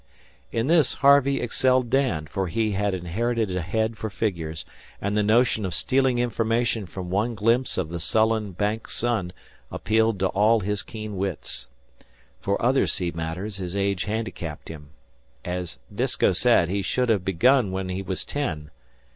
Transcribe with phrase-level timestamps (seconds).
[0.51, 4.65] In this Harvey excelled Dan, for he had inherited a head for figures,
[4.99, 9.31] and the notion of stealing information from one glimpse of the sullen Bank sun
[9.71, 11.67] appealed to all his keen wits.
[12.39, 14.89] For other sea matters his age handicapped him.
[15.45, 18.71] As Disko said, he should have begun when he was ten.